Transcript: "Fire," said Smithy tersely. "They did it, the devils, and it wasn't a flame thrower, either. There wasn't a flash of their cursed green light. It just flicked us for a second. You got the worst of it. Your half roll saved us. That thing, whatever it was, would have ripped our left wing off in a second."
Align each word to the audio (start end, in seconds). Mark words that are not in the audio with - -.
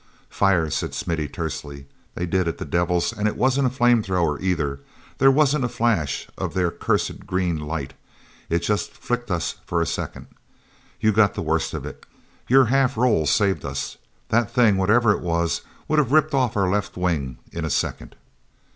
"Fire," 0.31 0.67
said 0.71 0.95
Smithy 0.95 1.27
tersely. 1.27 1.85
"They 2.15 2.25
did 2.25 2.47
it, 2.47 2.57
the 2.57 2.65
devils, 2.65 3.13
and 3.13 3.27
it 3.27 3.37
wasn't 3.37 3.67
a 3.67 3.69
flame 3.69 4.01
thrower, 4.01 4.39
either. 4.39 4.79
There 5.19 5.29
wasn't 5.29 5.63
a 5.63 5.69
flash 5.69 6.27
of 6.39 6.55
their 6.55 6.71
cursed 6.71 7.27
green 7.27 7.59
light. 7.59 7.93
It 8.49 8.63
just 8.63 8.93
flicked 8.93 9.29
us 9.29 9.57
for 9.63 9.79
a 9.79 9.85
second. 9.85 10.25
You 10.99 11.11
got 11.11 11.35
the 11.35 11.43
worst 11.43 11.75
of 11.75 11.85
it. 11.85 12.07
Your 12.47 12.65
half 12.65 12.97
roll 12.97 13.27
saved 13.27 13.63
us. 13.63 13.97
That 14.29 14.49
thing, 14.49 14.75
whatever 14.77 15.11
it 15.11 15.21
was, 15.21 15.61
would 15.87 15.99
have 15.99 16.11
ripped 16.11 16.33
our 16.33 16.49
left 16.67 16.97
wing 16.97 17.37
off 17.47 17.53
in 17.53 17.63
a 17.63 17.69
second." 17.69 18.15